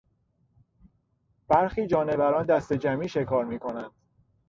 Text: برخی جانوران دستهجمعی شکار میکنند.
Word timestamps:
برخی 1.47 1.87
جانوران 1.87 2.45
دستهجمعی 2.45 3.09
شکار 3.09 3.45
میکنند. 3.45 3.91